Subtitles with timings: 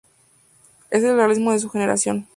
[0.89, 2.27] Es el realismo de su generación.